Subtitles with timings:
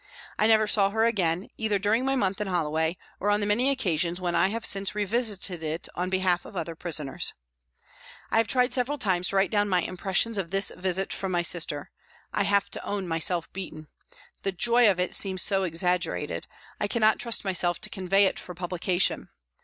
[0.39, 3.69] I never saw her again, either during my month in Holloway or on the many
[3.69, 7.35] occasions when I have since revisited it on behalf of other prisoners.
[8.31, 11.31] I have tried several times to write down my impres sions of this" visit" from
[11.31, 11.91] my sister.
[12.33, 13.89] I have to own myself beaten.
[14.41, 16.47] The joy of it seems so exaggerated,
[16.79, 19.29] I cannot trust myself to convey it for publication.